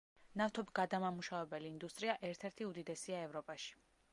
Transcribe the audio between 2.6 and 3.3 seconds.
უდიდესია